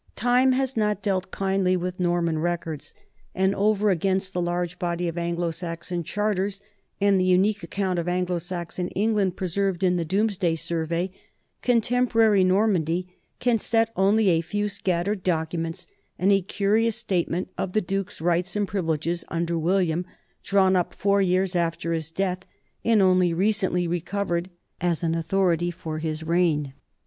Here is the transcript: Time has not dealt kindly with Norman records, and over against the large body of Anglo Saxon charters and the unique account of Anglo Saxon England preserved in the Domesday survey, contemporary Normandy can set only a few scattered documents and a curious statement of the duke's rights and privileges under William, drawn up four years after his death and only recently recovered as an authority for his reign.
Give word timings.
Time 0.15 0.53
has 0.53 0.75
not 0.75 1.03
dealt 1.03 1.29
kindly 1.29 1.77
with 1.77 1.99
Norman 1.99 2.39
records, 2.39 2.95
and 3.35 3.53
over 3.53 3.91
against 3.91 4.33
the 4.33 4.41
large 4.41 4.79
body 4.79 5.07
of 5.07 5.15
Anglo 5.15 5.51
Saxon 5.51 6.01
charters 6.03 6.59
and 6.99 7.19
the 7.21 7.23
unique 7.23 7.61
account 7.61 7.99
of 7.99 8.07
Anglo 8.07 8.39
Saxon 8.39 8.87
England 8.95 9.37
preserved 9.37 9.83
in 9.83 9.97
the 9.97 10.03
Domesday 10.03 10.55
survey, 10.55 11.11
contemporary 11.61 12.43
Normandy 12.43 13.15
can 13.37 13.59
set 13.59 13.91
only 13.95 14.29
a 14.29 14.41
few 14.41 14.67
scattered 14.67 15.21
documents 15.21 15.85
and 16.17 16.31
a 16.31 16.41
curious 16.41 16.95
statement 16.95 17.49
of 17.55 17.73
the 17.73 17.79
duke's 17.81 18.19
rights 18.21 18.55
and 18.55 18.67
privileges 18.67 19.23
under 19.27 19.55
William, 19.55 20.03
drawn 20.41 20.75
up 20.75 20.95
four 20.95 21.21
years 21.21 21.55
after 21.55 21.93
his 21.93 22.09
death 22.09 22.39
and 22.83 23.03
only 23.03 23.35
recently 23.35 23.87
recovered 23.87 24.49
as 24.81 25.03
an 25.03 25.13
authority 25.13 25.69
for 25.69 25.99
his 25.99 26.23
reign. 26.23 26.73